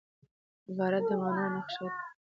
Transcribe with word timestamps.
عبارت 0.69 1.03
د 1.07 1.11
مانا 1.21 1.45
نخښه 1.53 1.87
ده. 1.91 1.93